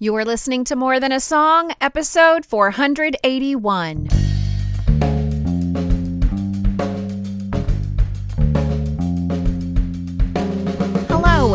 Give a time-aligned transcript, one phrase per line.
[0.00, 4.06] You're listening to More Than a Song, episode 481.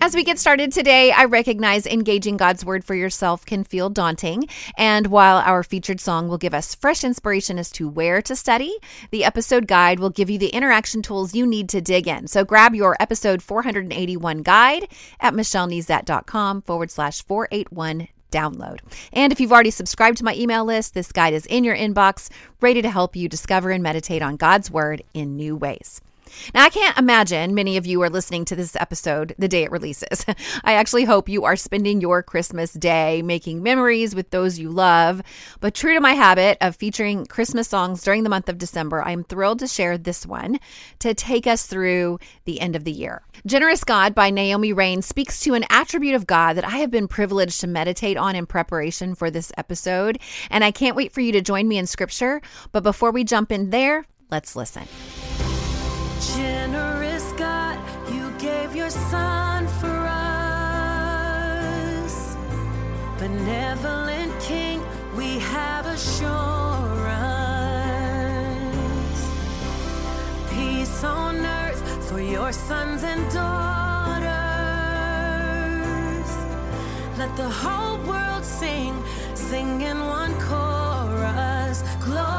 [0.00, 4.44] As we get started today, I recognize engaging God's word for yourself can feel daunting.
[4.76, 8.76] And while our featured song will give us fresh inspiration as to where to study,
[9.10, 12.28] the episode guide will give you the interaction tools you need to dig in.
[12.28, 14.86] So grab your episode 481 guide
[15.18, 18.78] at michellenezat.com forward slash 481 download.
[19.12, 22.28] And if you've already subscribed to my email list, this guide is in your inbox,
[22.60, 26.00] ready to help you discover and meditate on God's word in new ways.
[26.54, 29.70] Now, I can't imagine many of you are listening to this episode the day it
[29.70, 30.24] releases.
[30.64, 35.22] I actually hope you are spending your Christmas day making memories with those you love.
[35.60, 39.12] But true to my habit of featuring Christmas songs during the month of December, I
[39.12, 40.58] am thrilled to share this one
[41.00, 43.22] to take us through the end of the year.
[43.46, 47.08] Generous God by Naomi Raine speaks to an attribute of God that I have been
[47.08, 50.18] privileged to meditate on in preparation for this episode.
[50.50, 52.40] And I can't wait for you to join me in scripture.
[52.72, 54.88] But before we jump in there, let's listen.
[56.20, 57.78] Generous God,
[58.12, 60.16] you gave your son for us.
[63.18, 64.82] Benevolent King,
[65.16, 66.28] we have assurance.
[70.50, 74.28] Peace on earth for your sons and daughters.
[77.16, 79.00] Let the whole world sing,
[79.34, 81.84] sing in one chorus.
[82.04, 82.37] Gloria.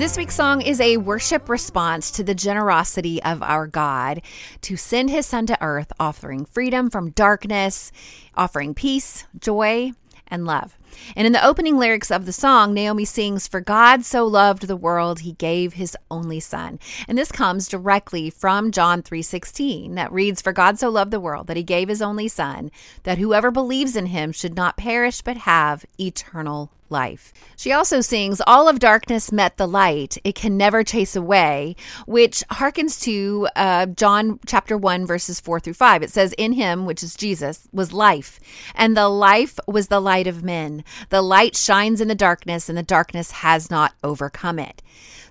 [0.00, 4.22] This week's song is a worship response to the generosity of our God
[4.62, 7.92] to send his son to earth, offering freedom from darkness,
[8.34, 9.92] offering peace, joy,
[10.26, 10.78] and love.
[11.14, 14.74] And in the opening lyrics of the song, Naomi sings, For God so loved the
[14.74, 16.78] world, he gave his only son.
[17.06, 21.46] And this comes directly from John 3.16 that reads, For God so loved the world
[21.48, 22.70] that he gave his only son,
[23.02, 27.32] that whoever believes in him should not perish but have eternal life.
[27.56, 32.42] She also sings, All of darkness met the light, it can never chase away, which
[32.50, 36.02] harkens to uh, John chapter 1, verses 4 through 5.
[36.02, 38.40] It says, In him, which is Jesus, was life,
[38.74, 40.84] and the life was the light of men.
[41.10, 44.82] The light shines in the darkness, and the darkness has not overcome it.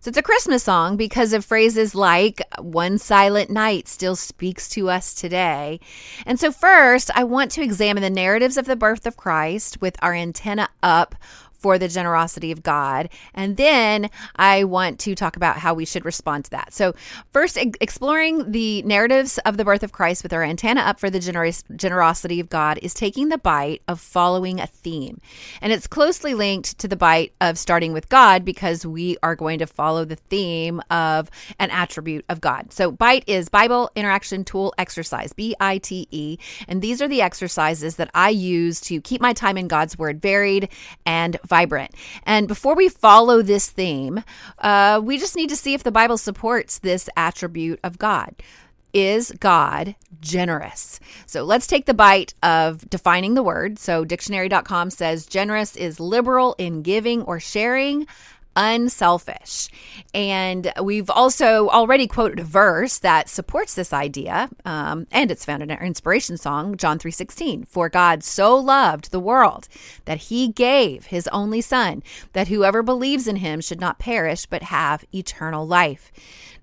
[0.02, 4.90] So it's a Christmas song because of phrases like one silent night still speaks to
[4.90, 5.82] us today.
[6.26, 9.98] And so, first, I want to examine the narratives of the birth of Christ with
[10.02, 11.16] our antenna up
[11.60, 13.10] for the generosity of God.
[13.34, 16.74] And then I want to talk about how we should respond to that.
[16.74, 16.96] So,
[17.32, 21.10] first, e- exploring the narratives of the birth of Christ with our antenna up for
[21.10, 25.20] the generous, generosity of God is taking the bite of following a theme.
[25.62, 29.60] And it's closely linked to the bite of starting with God because we are going
[29.60, 32.72] to follow the theme of an attribute of God.
[32.72, 36.38] So, bite is Bible Interaction Tool Exercise, B I T E.
[36.68, 40.22] And these are the exercises that I use to keep my time in God's Word
[40.22, 40.70] varied
[41.06, 41.92] and vibrant.
[42.24, 44.24] And before we follow this theme,
[44.60, 48.36] uh, we just need to see if the Bible supports this attribute of God.
[48.92, 51.00] Is God generous?
[51.28, 53.78] So let's take the bite of defining the word.
[53.78, 58.08] So dictionary.com says generous is liberal in giving or sharing
[58.60, 59.70] unselfish.
[60.14, 65.64] And we've also already quoted a verse that supports this idea, um, and it's found
[65.64, 67.68] in our inspiration song, John 3.16.
[67.68, 69.70] For God so loved the world
[70.06, 74.64] that he gave his only son, that whoever believes in him should not perish, but
[74.64, 76.12] have eternal life.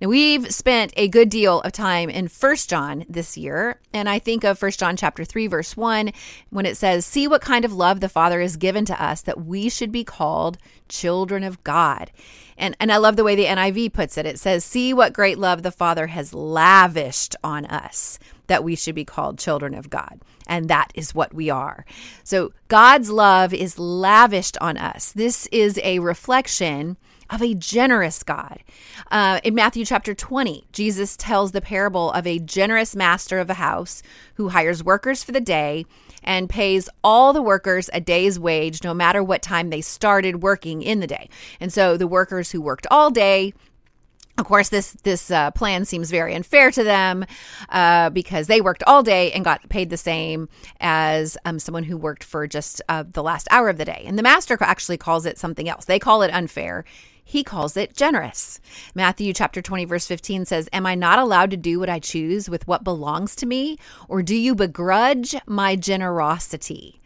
[0.00, 4.18] Now we've spent a good deal of time in First John this year, and I
[4.18, 6.12] think of First John chapter 3 verse 1
[6.50, 9.46] when it says, "See what kind of love the Father has given to us that
[9.46, 10.58] we should be called
[10.88, 12.12] children of God."
[12.58, 14.26] And and I love the way the NIV puts it.
[14.26, 18.94] It says, "See what great love the Father has lavished on us." That we should
[18.94, 20.20] be called children of God.
[20.46, 21.86] And that is what we are.
[22.22, 25.10] So God's love is lavished on us.
[25.12, 26.96] This is a reflection
[27.30, 28.62] of a generous God.
[29.10, 33.54] Uh, in Matthew chapter 20, Jesus tells the parable of a generous master of a
[33.54, 34.02] house
[34.34, 35.84] who hires workers for the day
[36.22, 40.82] and pays all the workers a day's wage no matter what time they started working
[40.82, 41.28] in the day.
[41.60, 43.52] And so the workers who worked all day
[44.38, 47.24] of course, this this uh, plan seems very unfair to them
[47.70, 50.48] uh, because they worked all day and got paid the same
[50.78, 54.04] as um, someone who worked for just uh, the last hour of the day.
[54.06, 55.86] And the master actually calls it something else.
[55.86, 56.84] They call it unfair.
[57.28, 58.60] He calls it generous.
[58.94, 62.48] Matthew chapter 20 verse 15 says, "Am I not allowed to do what I choose
[62.48, 63.78] with what belongs to me,
[64.08, 67.00] or do you begrudge my generosity?"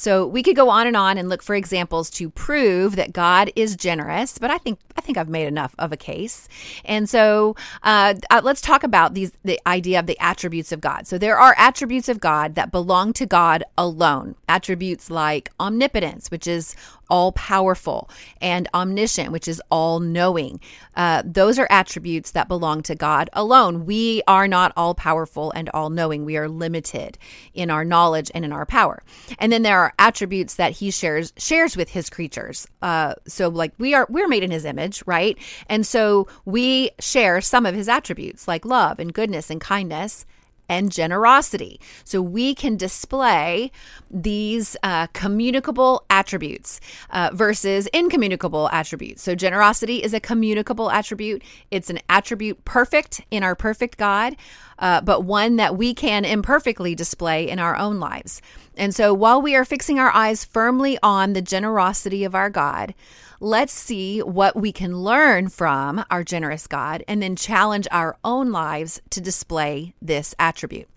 [0.00, 3.52] So we could go on and on and look for examples to prove that God
[3.54, 6.48] is generous, but I think I think I've made enough of a case.
[6.86, 11.06] And so uh, uh, let's talk about these the idea of the attributes of God.
[11.06, 14.36] So there are attributes of God that belong to God alone.
[14.48, 16.74] Attributes like omnipotence, which is
[17.10, 18.08] all powerful,
[18.40, 20.60] and omniscient, which is all knowing.
[20.96, 23.84] Uh, those are attributes that belong to God alone.
[23.84, 26.24] We are not all powerful and all knowing.
[26.24, 27.18] We are limited
[27.52, 29.02] in our knowledge and in our power.
[29.38, 32.66] And then there are attributes that He shares shares with His creatures.
[32.80, 35.36] Uh, so, like we are we're made in His image, right?
[35.68, 40.24] And so we share some of His attributes, like love and goodness and kindness
[40.70, 41.80] and generosity.
[42.04, 43.72] So we can display
[44.08, 46.80] these uh, communicable attributes
[47.10, 49.20] uh, versus incommunicable attributes.
[49.20, 54.36] So generosity is a communicable attribute, it's an attribute perfect in our perfect God,
[54.78, 58.40] uh, but one that we can imperfectly display in our own lives.
[58.76, 62.94] And so while we are fixing our eyes firmly on the generosity of our God,
[63.42, 68.52] Let's see what we can learn from our generous God and then challenge our own
[68.52, 70.90] lives to display this attribute.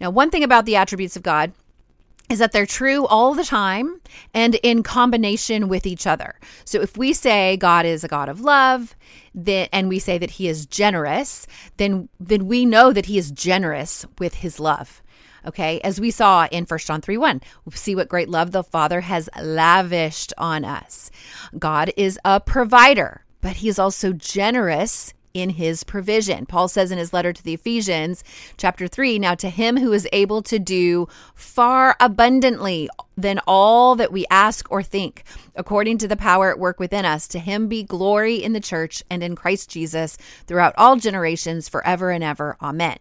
[0.00, 1.52] Now, one thing about the attributes of God
[2.30, 4.00] is that they're true all the time
[4.32, 6.40] and in combination with each other.
[6.64, 8.96] So if we say God is a God of love,
[9.34, 11.46] then and we say that he is generous,
[11.76, 15.02] then then we know that he is generous with his love.
[15.46, 17.40] Okay, as we saw in 1 John 3 1,
[17.74, 21.10] see what great love the Father has lavished on us.
[21.58, 26.46] God is a provider, but he is also generous in his provision.
[26.46, 28.22] Paul says in his letter to the Ephesians,
[28.56, 34.12] chapter 3 Now to him who is able to do far abundantly than all that
[34.12, 35.24] we ask or think,
[35.56, 39.02] according to the power at work within us, to him be glory in the church
[39.10, 42.56] and in Christ Jesus throughout all generations, forever and ever.
[42.62, 42.98] Amen.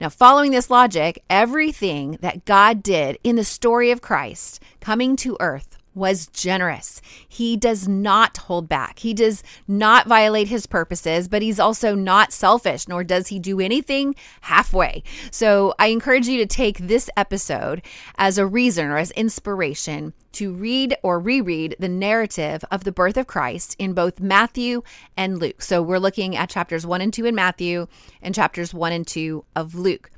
[0.00, 5.36] Now, following this logic, everything that God did in the story of Christ coming to
[5.40, 7.00] earth was generous.
[7.28, 9.00] He does not hold back.
[9.00, 13.60] He does not violate his purposes, but he's also not selfish, nor does he do
[13.60, 15.02] anything halfway.
[15.30, 17.82] So I encourage you to take this episode
[18.16, 23.16] as a reason or as inspiration to read or reread the narrative of the birth
[23.16, 24.82] of Christ in both Matthew
[25.16, 25.60] and Luke.
[25.60, 27.88] So we're looking at chapters 1 and 2 in Matthew
[28.22, 30.10] and chapters 1 and 2 of Luke.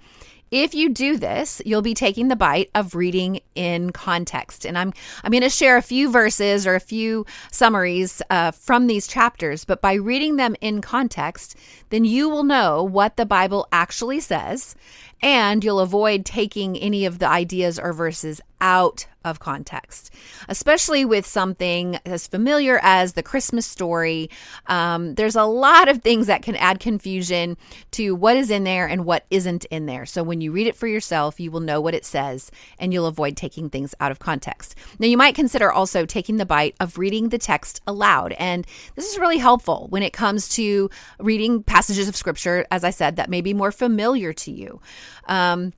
[0.52, 4.66] If you do this, you'll be taking the bite of reading in context.
[4.66, 4.92] And I'm
[5.24, 9.64] I'm going to share a few verses or a few summaries uh, from these chapters,
[9.64, 11.56] but by reading them in context,
[11.88, 14.76] then you will know what the Bible actually says,
[15.22, 20.12] and you'll avoid taking any of the ideas or verses out of context,
[20.48, 24.30] especially with something as familiar as the Christmas story.
[24.66, 27.56] Um, there's a lot of things that can add confusion
[27.92, 30.06] to what is in there and what isn't in there.
[30.06, 33.06] So when you read it for yourself, you will know what it says and you'll
[33.06, 34.74] avoid taking things out of context.
[34.98, 38.32] Now, you might consider also taking the bite of reading the text aloud.
[38.34, 38.66] And
[38.96, 43.16] this is really helpful when it comes to reading passages of scripture, as I said,
[43.16, 44.80] that may be more familiar to you.
[45.26, 45.72] Um,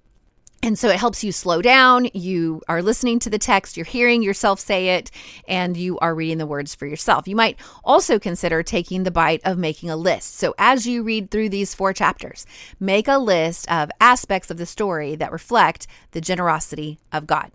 [0.64, 2.08] and so it helps you slow down.
[2.14, 5.10] You are listening to the text, you're hearing yourself say it,
[5.46, 7.28] and you are reading the words for yourself.
[7.28, 10.36] You might also consider taking the bite of making a list.
[10.36, 12.46] So as you read through these four chapters,
[12.80, 17.50] make a list of aspects of the story that reflect the generosity of God.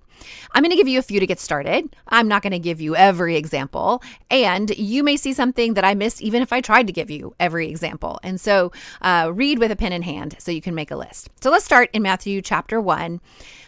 [0.52, 1.96] I'm going to give you a few to get started.
[2.08, 4.02] I'm not going to give you every example.
[4.30, 7.36] And you may see something that I missed, even if I tried to give you
[7.40, 8.20] every example.
[8.24, 8.72] And so
[9.02, 11.30] uh, read with a pen in hand so you can make a list.
[11.42, 13.20] So let's start in Matthew chapter 1.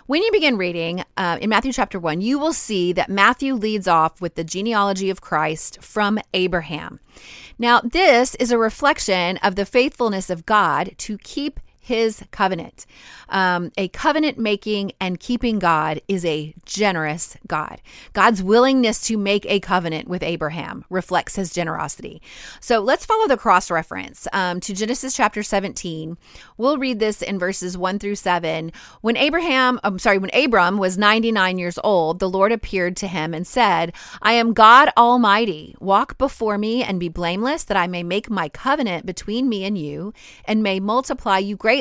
[0.07, 3.87] When you begin reading uh, in Matthew chapter 1, you will see that Matthew leads
[3.87, 6.99] off with the genealogy of Christ from Abraham.
[7.57, 11.59] Now, this is a reflection of the faithfulness of God to keep
[11.91, 12.85] his covenant.
[13.27, 17.81] Um, a covenant making and keeping God is a generous God.
[18.13, 22.21] God's willingness to make a covenant with Abraham reflects his generosity.
[22.61, 26.17] So let's follow the cross reference um, to Genesis chapter 17.
[26.55, 28.71] We'll read this in verses 1 through 7.
[29.01, 33.33] When Abraham, I'm sorry, when Abram was 99 years old, the Lord appeared to him
[33.33, 35.75] and said, I am God Almighty.
[35.81, 39.77] Walk before me and be blameless, that I may make my covenant between me and
[39.77, 40.13] you,
[40.45, 41.80] and may multiply you greatly.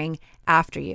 [0.00, 0.94] offspring after you.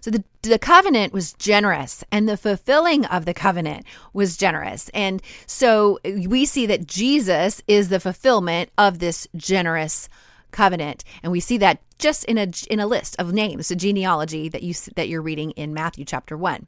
[0.00, 4.88] So the, the covenant was generous and the fulfilling of the covenant was generous.
[4.94, 10.08] And so we see that Jesus is the fulfillment of this generous
[10.50, 11.04] covenant.
[11.22, 14.62] And we see that just in a in a list of names, a genealogy that
[14.62, 16.66] you that you're reading in Matthew chapter 1.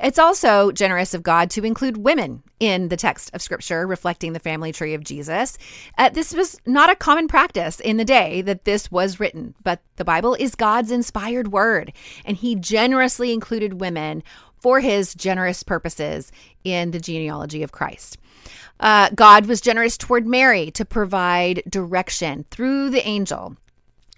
[0.00, 4.38] It's also generous of God to include women in the text of scripture reflecting the
[4.38, 5.58] family tree of Jesus.
[5.98, 9.80] Uh, this was not a common practice in the day that this was written, but
[9.96, 11.92] the Bible is God's inspired word,
[12.24, 14.22] and he generously included women
[14.60, 16.32] for his generous purposes
[16.64, 18.18] in the genealogy of Christ.
[18.78, 23.56] Uh, God was generous toward Mary to provide direction through the angel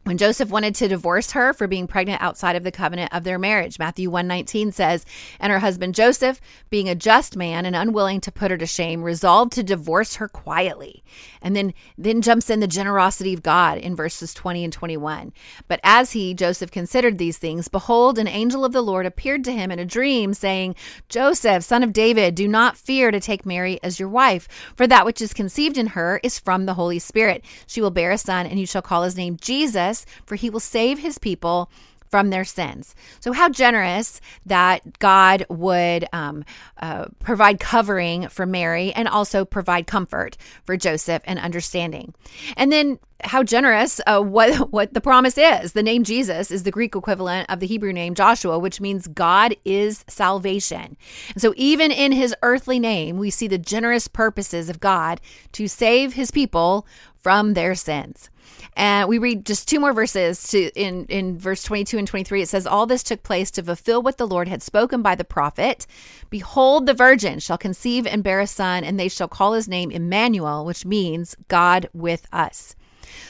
[0.09, 3.38] when Joseph wanted to divorce her for being pregnant outside of the covenant of their
[3.38, 3.79] marriage.
[3.79, 5.05] Matthew 119 says,
[5.38, 9.03] And her husband Joseph, being a just man and unwilling to put her to shame,
[9.03, 11.05] resolved to divorce her quietly.
[11.43, 15.31] And then then jumps in the generosity of God in verses 20 and 21.
[15.69, 19.53] But as he, Joseph, considered these things, behold, an angel of the Lord appeared to
[19.53, 20.75] him in a dream, saying,
[21.11, 25.05] Joseph, son of David, do not fear to take Mary as your wife, for that
[25.05, 27.45] which is conceived in her is from the Holy Spirit.
[27.67, 30.61] She will bear a son, and you shall call his name Jesus for he will
[30.61, 31.71] save his people
[32.11, 32.95] from their sins.
[33.21, 36.45] So, how generous that God would um,
[36.81, 42.14] uh, provide covering for Mary and also provide comfort for Joseph and understanding.
[42.57, 45.73] And then how generous uh, what what the promise is.
[45.73, 49.55] The name Jesus is the Greek equivalent of the Hebrew name Joshua, which means God
[49.64, 50.97] is salvation.
[51.35, 55.21] And so even in his earthly name, we see the generous purposes of God
[55.52, 56.87] to save his people
[57.21, 58.31] from their sins.
[58.77, 62.49] And we read just two more verses to in in verse 22 and 23 it
[62.49, 65.87] says all this took place to fulfill what the Lord had spoken by the prophet
[66.31, 69.91] behold the virgin shall conceive and bear a son and they shall call his name
[69.91, 72.75] Emmanuel which means God with us.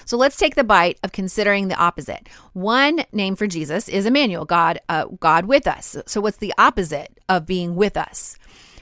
[0.04, 2.28] So let's take the bite of considering the opposite.
[2.52, 5.97] One name for Jesus is Emmanuel, God, uh, God with us.
[6.06, 8.37] So what's the opposite of being with us?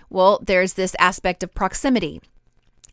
[0.08, 2.20] Well, there's this aspect of proximity.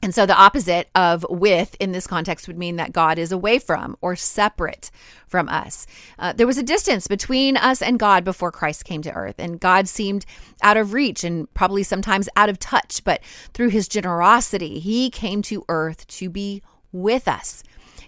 [0.03, 3.57] And so the opposite of with in this context would mean that God is away
[3.57, 4.91] from or separate
[5.27, 5.87] from us.
[6.19, 9.61] Uh, there was a distance between us and God before Christ came to earth, and
[9.61, 10.25] God seemed
[10.61, 13.01] out of reach and probably sometimes out of touch.
[13.05, 17.63] But through his generosity, he came to earth to be with us.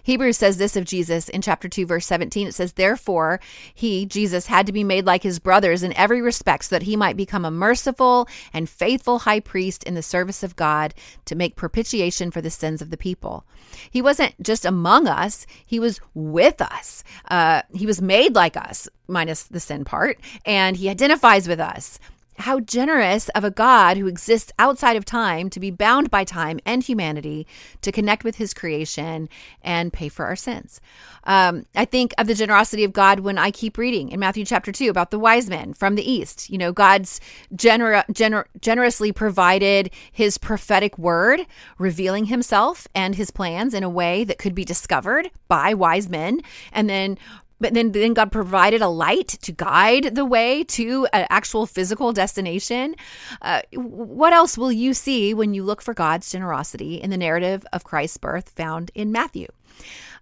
[0.06, 2.46] Hebrews says this of Jesus in chapter 2, verse 17.
[2.46, 3.40] It says, Therefore,
[3.74, 6.94] he, Jesus, had to be made like his brothers in every respect so that he
[6.94, 10.94] might become a merciful and faithful high priest in the service of God
[11.24, 13.46] to make propitiation for the sins of the people.
[13.90, 17.02] He wasn't just among us, he was with us.
[17.28, 21.98] Uh, he was made like us, minus the sin part, and he identifies with us.
[22.38, 26.60] How generous of a God who exists outside of time to be bound by time
[26.66, 27.46] and humanity
[27.82, 29.28] to connect with his creation
[29.62, 30.80] and pay for our sins.
[31.24, 34.70] Um, I think of the generosity of God when I keep reading in Matthew chapter
[34.70, 36.50] 2 about the wise men from the east.
[36.50, 37.20] You know, God's
[37.54, 41.40] gener- gener- generously provided his prophetic word,
[41.78, 46.40] revealing himself and his plans in a way that could be discovered by wise men,
[46.72, 47.18] and then
[47.60, 52.12] but then, then God provided a light to guide the way to an actual physical
[52.12, 52.94] destination.
[53.40, 57.64] Uh, what else will you see when you look for God's generosity in the narrative
[57.72, 59.46] of Christ's birth found in Matthew?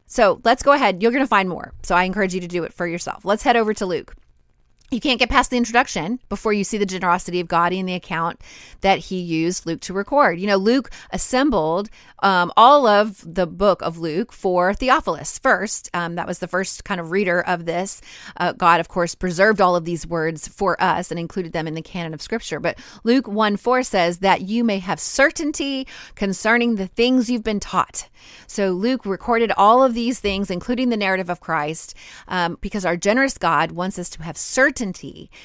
[0.06, 1.02] So let's go ahead.
[1.02, 1.72] You're going to find more.
[1.82, 3.24] So I encourage you to do it for yourself.
[3.24, 4.14] Let's head over to Luke.
[4.94, 7.94] You can't get past the introduction before you see the generosity of God in the
[7.94, 8.40] account
[8.80, 10.38] that he used Luke to record.
[10.38, 15.90] You know, Luke assembled um, all of the book of Luke for Theophilus first.
[15.92, 18.00] Um, that was the first kind of reader of this.
[18.36, 21.74] Uh, God, of course, preserved all of these words for us and included them in
[21.74, 22.60] the canon of Scripture.
[22.60, 27.60] But Luke 1 4 says that you may have certainty concerning the things you've been
[27.60, 28.08] taught.
[28.46, 31.94] So Luke recorded all of these things, including the narrative of Christ,
[32.28, 34.83] um, because our generous God wants us to have certainty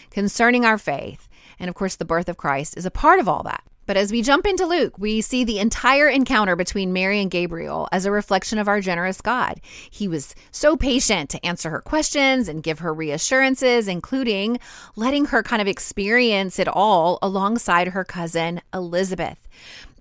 [0.09, 1.29] concerning our faith.
[1.59, 3.63] And of course, the birth of Christ is a part of all that.
[3.89, 7.89] But as we jump into Luke, we see the entire encounter between Mary and Gabriel
[7.91, 9.59] as a reflection of our generous God.
[9.89, 14.59] He was so patient to answer her questions and give her reassurances, including
[14.95, 19.47] letting her kind of experience it all alongside her cousin Elizabeth.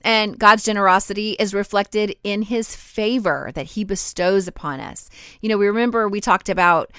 [0.08, 5.10] And God's generosity is reflected in his favor that he bestows upon us.
[5.42, 6.90] You know, we remember we talked about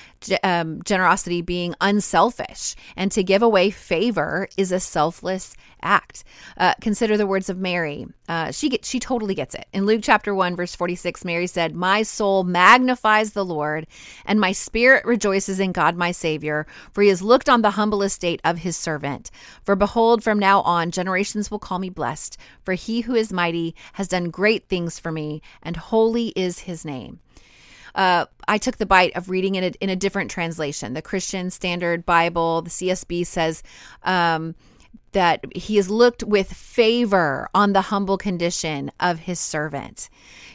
[0.43, 6.23] um, generosity being unselfish, and to give away favor is a selfless act.
[6.57, 8.07] Uh, consider the words of Mary.
[8.27, 9.67] Uh, she get, she totally gets it.
[9.73, 13.87] In Luke chapter 1 verse 46, Mary said, "My soul magnifies the Lord,
[14.25, 18.03] and my spirit rejoices in God my Savior, for he has looked on the humble
[18.03, 19.31] estate of his servant.
[19.63, 23.75] For behold, from now on generations will call me blessed, for he who is mighty
[23.93, 27.19] has done great things for me, and holy is his name."
[27.95, 30.93] Uh, I took the bite of reading it in a different translation.
[30.93, 33.63] The Christian Standard Bible, the CSB says,
[34.03, 34.55] um,
[35.11, 40.09] that he has looked with favor on the humble condition of his servant.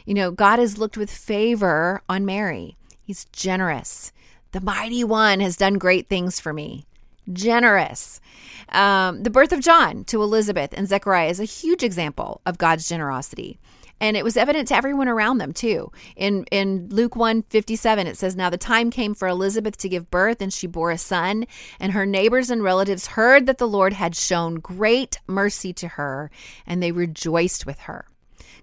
[0.05, 2.77] You know, God has looked with favor on Mary.
[3.03, 4.11] He's generous.
[4.51, 6.85] The mighty one has done great things for me.
[7.31, 8.21] Generous.
[8.69, 12.87] Um, the birth of John to Elizabeth and Zechariah is a huge example of God's
[12.87, 13.59] generosity
[13.99, 15.91] and it was evident to everyone around them too.
[16.15, 20.11] In in Luke 1 57, it says, Now the time came for Elizabeth to give
[20.11, 21.45] birth, and she bore a son,
[21.79, 26.29] and her neighbors and relatives heard that the Lord had shown great mercy to her,
[26.65, 28.05] and they rejoiced with her.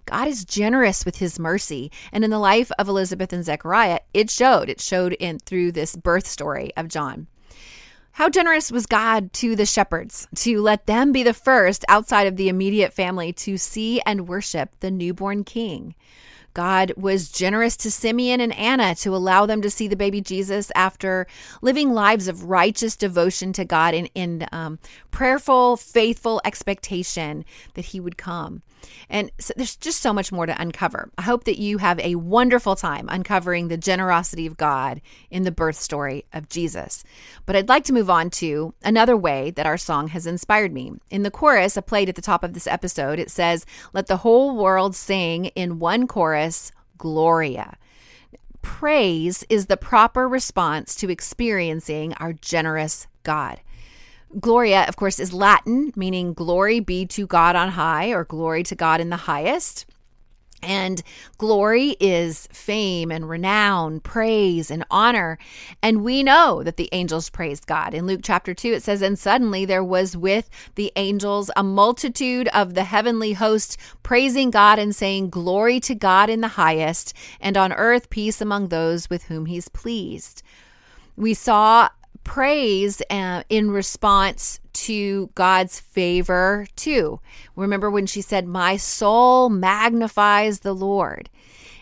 [0.05, 1.91] God is generous with his mercy.
[2.11, 4.69] And in the life of Elizabeth and Zechariah, it showed.
[4.69, 7.29] It showed in through this birth story of John.
[8.13, 12.37] How generous was God to the shepherds to let them be the first outside of
[12.37, 15.95] the immediate family to see and worship the newborn king?
[16.55, 20.71] God was generous to Simeon and Anna to allow them to see the baby Jesus
[20.75, 21.27] after
[21.61, 24.79] living lives of righteous devotion to God in, in um,
[25.11, 27.45] prayerful, faithful expectation
[27.75, 28.63] that He would come.
[29.09, 31.11] And so there's just so much more to uncover.
[31.19, 35.51] I hope that you have a wonderful time uncovering the generosity of God in the
[35.51, 37.05] birth story of Jesus.
[37.47, 40.93] But I'd like to move on to another way that our song has inspired me.
[41.11, 44.19] In the chorus, I played at the top of this episode, it says, Let the
[44.19, 46.42] whole world sing in one chorus,
[46.99, 47.77] Gloria.
[48.63, 53.61] Praise is the proper response to experiencing our generous God.
[54.41, 58.75] Gloria, of course, is Latin, meaning glory be to God on high or glory to
[58.75, 59.85] God in the highest.
[60.63, 61.03] And
[61.39, 65.37] glory is fame and renown, praise and honor.
[65.83, 67.95] And we know that the angels praised God.
[67.95, 72.47] In Luke chapter 2, it says, And suddenly there was with the angels a multitude
[72.49, 77.57] of the heavenly host praising God and saying, Glory to God in the highest, and
[77.57, 80.43] on earth peace among those with whom he's pleased.
[81.17, 81.89] We saw
[82.25, 87.21] praise uh, in response to God's favor, too.
[87.57, 91.29] Remember when she said, My soul magnifies the Lord.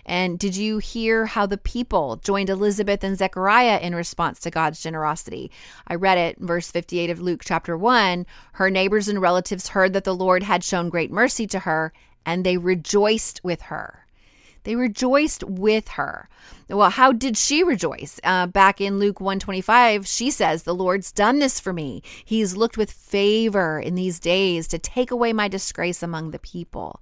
[0.06, 4.82] And did you hear how the people joined Elizabeth and Zechariah in response to God's
[4.82, 5.50] generosity?
[5.86, 8.26] I read it, verse 58 of Luke chapter 1.
[8.54, 11.92] Her neighbors and relatives heard that the Lord had shown great mercy to her,
[12.26, 13.99] and they rejoiced with her.
[14.64, 16.28] They rejoiced with her.
[16.68, 18.20] Well, how did she rejoice?
[18.22, 22.02] Uh, back in Luke 125, she says, The Lord's done this for me.
[22.24, 27.00] He's looked with favor in these days to take away my disgrace among the people.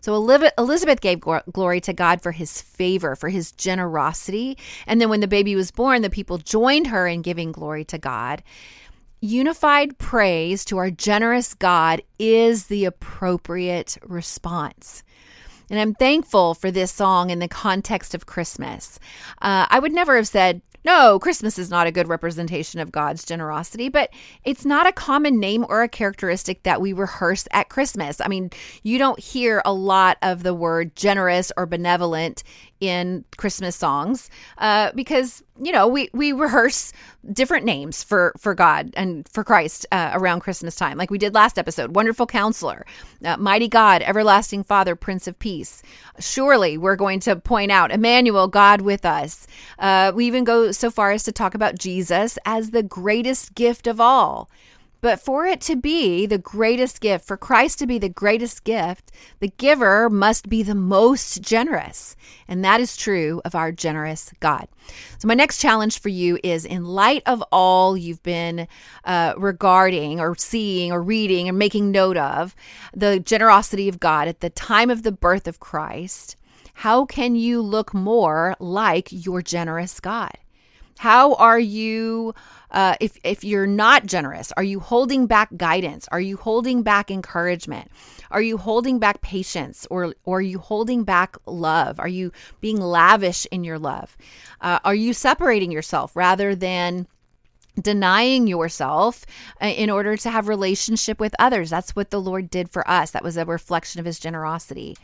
[0.00, 4.56] So Elizabeth gave glory to God for his favor, for his generosity.
[4.86, 7.98] And then when the baby was born, the people joined her in giving glory to
[7.98, 8.42] God.
[9.20, 15.02] Unified praise to our generous God is the appropriate response.
[15.70, 18.98] And I'm thankful for this song in the context of Christmas.
[19.42, 23.24] Uh, I would never have said, no, Christmas is not a good representation of God's
[23.24, 24.10] generosity, but
[24.44, 28.20] it's not a common name or a characteristic that we rehearse at Christmas.
[28.20, 28.50] I mean,
[28.84, 32.44] you don't hear a lot of the word generous or benevolent
[32.80, 36.92] in Christmas songs uh, because you know we we rehearse
[37.32, 41.34] different names for for God and for Christ uh, around Christmas time, like we did
[41.34, 41.96] last episode.
[41.96, 42.86] Wonderful Counselor,
[43.24, 45.82] uh, Mighty God, Everlasting Father, Prince of Peace.
[46.18, 49.46] Surely we're going to point out Emmanuel, God with us.
[49.78, 53.86] Uh, we even go so far as to talk about Jesus as the greatest gift
[53.86, 54.48] of all.
[55.00, 59.12] But for it to be the greatest gift, for Christ to be the greatest gift,
[59.38, 62.16] the giver must be the most generous.
[62.48, 64.66] And that is true of our generous God.
[65.18, 68.66] So, my next challenge for you is in light of all you've been
[69.04, 72.56] uh, regarding or seeing or reading and making note of,
[72.92, 76.36] the generosity of God at the time of the birth of Christ,
[76.74, 80.32] how can you look more like your generous God?
[80.98, 82.34] How are you,
[82.70, 86.08] uh, if, if you're not generous, are you holding back guidance?
[86.12, 87.90] Are you holding back encouragement?
[88.30, 91.98] Are you holding back patience or, or are you holding back love?
[91.98, 94.16] Are you being lavish in your love?
[94.60, 97.06] Uh, are you separating yourself rather than
[97.80, 99.24] denying yourself
[99.62, 103.12] uh, in order to have relationship with others that's what the lord did for us
[103.12, 104.96] that was a reflection of his generosity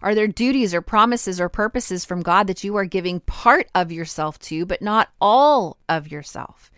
[0.00, 3.92] are there duties or promises or purposes from god that you are giving part of
[3.92, 6.70] yourself to but not all of yourself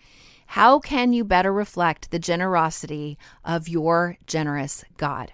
[0.47, 5.33] how can you better reflect the generosity of your generous god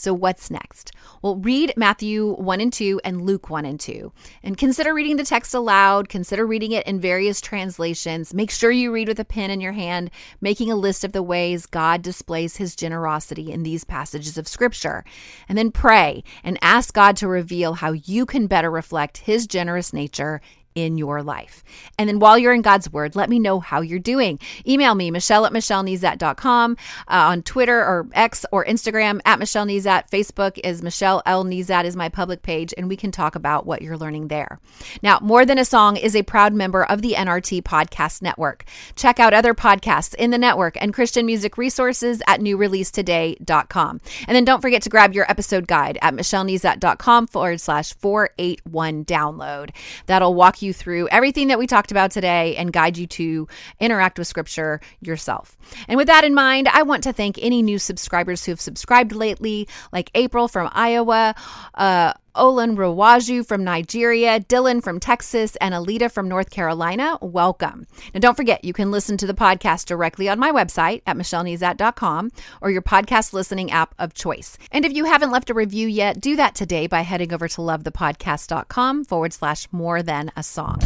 [0.00, 0.92] so, what's next?
[1.22, 4.12] Well, read Matthew 1 and 2 and Luke 1 and 2.
[4.44, 6.08] And consider reading the text aloud.
[6.08, 8.32] Consider reading it in various translations.
[8.32, 11.22] Make sure you read with a pen in your hand, making a list of the
[11.22, 15.04] ways God displays his generosity in these passages of Scripture.
[15.48, 19.92] And then pray and ask God to reveal how you can better reflect his generous
[19.92, 20.40] nature
[20.78, 21.64] in your life.
[21.98, 24.38] And then while you're in God's Word, let me know how you're doing.
[24.66, 26.76] Email me, Michelle at MichelleNezat.com,
[27.08, 30.08] uh, on Twitter or X or Instagram at Michelle Nezat.
[30.10, 31.44] Facebook is Michelle L.
[31.44, 34.60] Nezat is my public page, and we can talk about what you're learning there.
[35.02, 38.64] Now, More Than a Song is a proud member of the NRT Podcast Network.
[38.94, 44.00] Check out other podcasts in the network and Christian music resources at newreleasetoday.com.
[44.26, 49.70] And then don't forget to grab your episode guide at michellenezat.com forward slash 481 download.
[50.06, 53.48] That'll walk you you through everything that we talked about today and guide you to
[53.80, 55.56] interact with scripture yourself.
[55.88, 59.12] And with that in mind, I want to thank any new subscribers who have subscribed
[59.12, 61.34] lately, like April from Iowa,
[61.74, 67.18] uh, Olan Rawaju from Nigeria, Dylan from Texas, and Alita from North Carolina.
[67.20, 67.86] Welcome.
[68.14, 72.30] Now, don't forget, you can listen to the podcast directly on my website at michellenezat.com
[72.62, 74.56] or your podcast listening app of choice.
[74.72, 77.60] And if you haven't left a review yet, do that today by heading over to
[77.60, 80.78] lovethepodcast.com forward slash more than a song.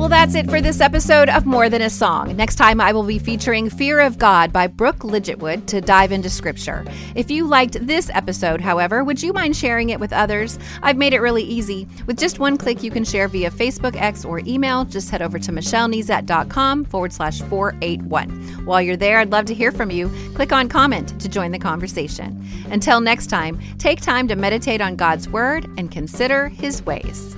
[0.00, 2.34] Well, that's it for this episode of More Than a Song.
[2.34, 6.30] Next time, I will be featuring Fear of God by Brooke Ligertwood to dive into
[6.30, 6.86] scripture.
[7.14, 10.58] If you liked this episode, however, would you mind sharing it with others?
[10.82, 11.86] I've made it really easy.
[12.06, 14.86] With just one click, you can share via Facebook, X, or email.
[14.86, 18.64] Just head over to michellenezat.com forward slash 481.
[18.64, 20.10] While you're there, I'd love to hear from you.
[20.34, 22.42] Click on comment to join the conversation.
[22.70, 27.36] Until next time, take time to meditate on God's word and consider his ways.